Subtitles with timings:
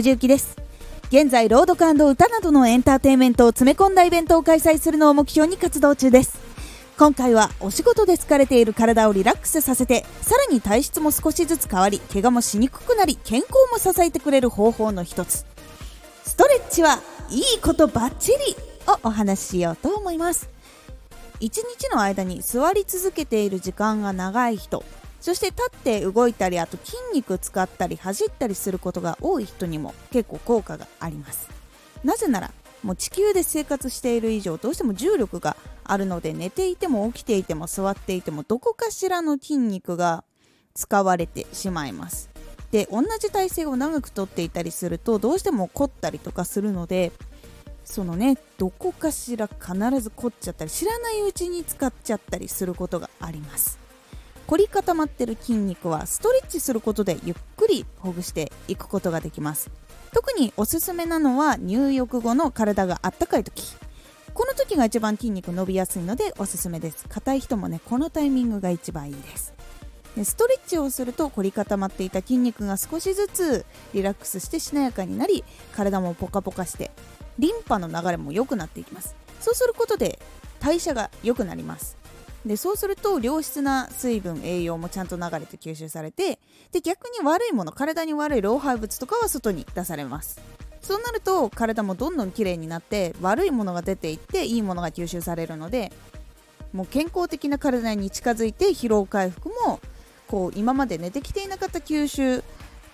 [0.00, 0.56] 藤幸です。
[1.08, 6.38] 現在朗読歌などのエンターテインメントを詰め込んだイベントを開催するのを目標に活動中です。
[6.96, 15.44] 今回はお仕事で疲れている体をリラックスさせてさらに体質も少しずつ変わり怪我もしにくくなり健康も支えてくれる方法の一つ。
[16.24, 16.98] ストレッチは
[17.28, 18.56] いいことばっちり
[18.86, 20.48] をお話ししようと思います。
[21.40, 24.82] 一日の間に座り続けている時間が長い人
[25.20, 31.48] そして立って動いたりあと筋肉使ったり走ったりすることが多い人にも結構効果があります。
[32.02, 32.50] なぜなら
[32.82, 40.24] もう地球で生活している以上どうしても重力があるので寝ていても起きていても座っていてもどこかしらの筋肉が
[40.74, 42.30] 使われてしまいます。
[42.70, 47.10] で同じ体勢を長くとっていたりするとどうしても凝ったりとかするので
[47.84, 53.89] そのねどこかしら必ず凝っちゃったり知らないうちに使っちゃったりすることがあります。
[54.50, 59.70] 凝り固まってる筋肉はストレッチすることでゆっくりほぐしていくことができます。
[60.12, 63.62] 特におすすめなのは入浴後の体があったかい時。
[64.34, 67.04] この時が一番筋肉伸びやすいのでおすすめです。
[67.08, 69.54] 硬い人もねこのタイミングが一番いいです。
[70.16, 73.64] でストレッチをすると凝り固まっていた筋肉が少しずつ
[73.94, 75.44] リラックスしてしなやかになり
[75.76, 76.90] 体もポカポカして
[77.38, 79.14] リンパの流れも良くなっていきます。
[79.40, 80.18] そうすることで
[80.58, 81.99] 代謝が良くなります。
[82.46, 86.38] でそうすると良質な水分栄養もちゃんと流れて吸収されて
[86.72, 90.40] で逆に悪いもの体に悪い老廃物とかは外に出されます。
[90.80, 95.92] そうなると体もどんどんきれいになって悪いものが出ていっていいものが吸収されるので
[96.72, 99.78] もう健康的な体に近づいて疲労回復も
[100.26, 102.42] こう今まで寝てきていなかった吸収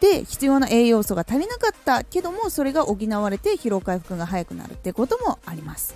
[0.01, 5.95] で必要な栄養素が足りなかったけどもそれが補われて疲労回復が早くなるってこともあります。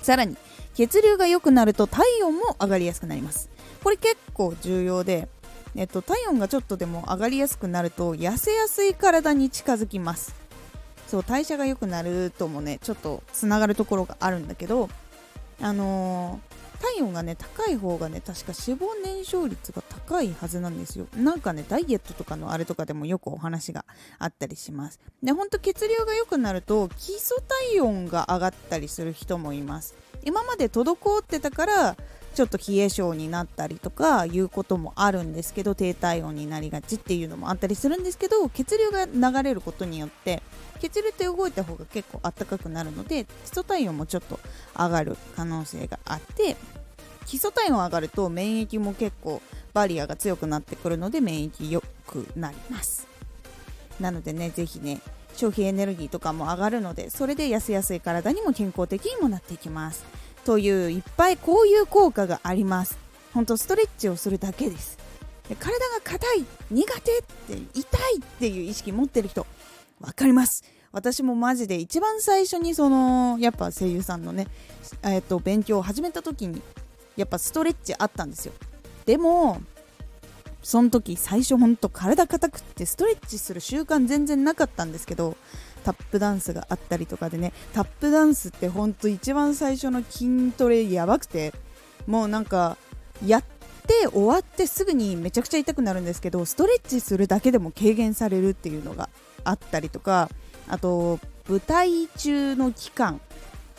[0.00, 0.36] さらに
[0.74, 3.48] 血流が良くなると体温も上がりやすくなります。
[3.82, 5.28] これ結構重要で、
[5.74, 10.34] えっと、体温がちょっとでも上がりやすくなると痩せやすい体に近づきます。
[11.06, 14.88] そう代謝が良くなるともねちょっとつながるところがあるんだけど
[15.60, 21.06] あのー体温がね高い方がね確か脂肪燃焼率が高いはずなんですよ。
[21.16, 23.84] なんかねダイエットとかのあれとかでもよくお話が
[24.18, 25.00] あったりします。
[25.22, 27.38] でほんと血流が良くなると基礎
[27.70, 29.94] 体温が上がったりする人もいます。
[30.24, 31.96] 今まで滞ってたから
[32.34, 40.42] ちょっと冷え性になったりとかいうこともあるんですけど低体温になりがちっていうのもあったりするんですけど血流が流れることによって
[40.80, 44.38] 血流って動いた方が結構あったかくなるので基礎体温もちょっと
[44.76, 46.56] 上がる可能性があって
[47.26, 49.40] 基礎体温上がると免疫も結構
[49.72, 53.06] バリアが強くなってくるので免疫良くなります。
[54.00, 55.00] なのでね是非ね
[55.36, 60.04] 消費エネルギーとかも上がるのでそれで痩せやすい体にも健康的にもなっていきます。
[60.44, 62.98] といういっぱいこういう効果があります。
[63.32, 64.98] 本当ストレッチをするだけです。
[65.48, 69.46] で体が硬い苦手って痛いっていう意識持ってる人
[70.00, 70.64] 分かります。
[70.92, 74.46] 私もマジで一番最初にそのやっぱ声優さんのね、
[75.02, 76.62] えー、と勉強を始めた時に
[77.16, 78.52] やっぱストレッチあったんですよ。
[79.04, 79.60] でも
[80.62, 85.36] その時最初ほんと体硬くってストレッチする習慣全然なかったんですけど
[85.84, 91.52] タップダンスがあったりとかでねタップダンスってほんと一番最初の筋トレやばくて
[92.06, 92.76] もうなんか
[93.24, 93.44] やっ
[93.86, 99.08] て終わってすぐにめちゃくちゃ痛くなるんですけどストレッチするだけでも軽減されるっていうのが
[99.44, 100.30] あったりとか
[100.68, 103.20] あと舞台中の期間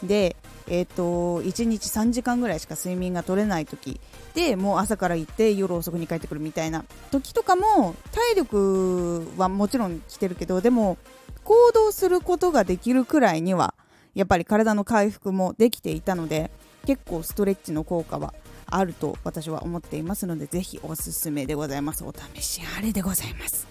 [0.04, 0.36] で
[0.68, 4.00] えーと、1日3時間ぐらいしか睡眠が取れない時
[4.34, 10.98] でもう朝から行って夜遅くに帰ってくるみたいな時とかも体力はもちろん来てるけどでも
[11.46, 13.74] 行動することができるくらいには
[14.16, 16.52] やっぱり体の回復もできていたので
[16.86, 18.34] 結構ストレッチの効果は
[18.66, 22.04] あると私は思っていますのでぜひおすすめでございます。
[22.04, 23.68] お試しあれでございます。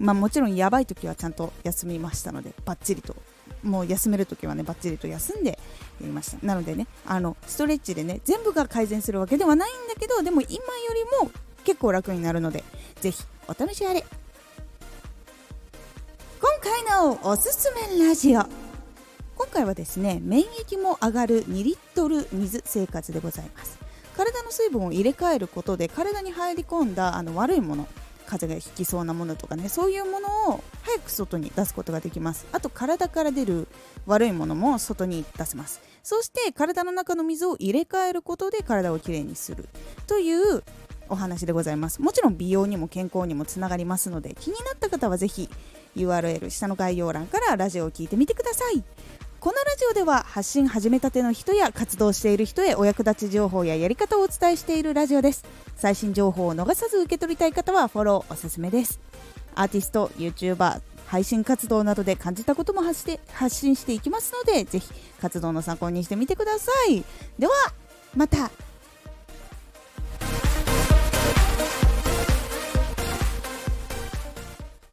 [0.00, 3.14] まあもちろんやばい時はちゃんと休みましたのでバッチリと
[3.62, 5.56] もう休めるときはねバッチリと休んでや
[6.00, 6.46] りました。
[6.46, 10.60] なのでねあのストレッチでね全部が改善するわけではないんだけどでも今よ
[11.20, 11.30] りも
[11.64, 12.64] 結構楽になるので
[13.00, 14.04] ぜひお試しあれ。
[16.64, 18.40] 回のおすすめラジオ。
[19.36, 23.78] 今回はですね免疫も上がる2リットル水生活でございます。
[24.16, 27.86] 体の水分を入れ替えることで体に入り込んだあの悪いもの
[28.26, 32.46] 風邪がひきそうなものとかねそういうものを早く外に出すことができます。
[32.50, 33.68] あと体から出る
[34.06, 35.82] 悪いものも外に出せます。
[36.02, 39.68] そして体の中の水を入れ替えることで体をきれいにする。
[40.06, 40.64] という
[41.10, 42.00] お話でございます。
[42.00, 45.50] もちろん美容にも健康にもつながりますので気になった方はぜひ
[45.96, 48.82] URL 下の概要欄からラジオを聴いてみてください。
[49.40, 55.44] このラジオでは発信始めたての人や活動している人へお役立ち情報ややり方をお伝えしているラジオです。
[55.76, 59.00] 最新情報を逃さず受け取りたい方はフォローおすすめです。
[59.54, 64.90] アーティスト YouTuber 配信活動などで感じたことも発して発信していきますのでぜひ
[65.20, 67.04] 活動の参考にしてみてください。
[67.38, 67.52] では
[68.16, 68.50] また。